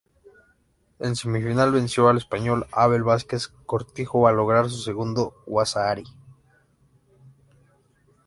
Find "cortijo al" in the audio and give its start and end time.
3.67-4.35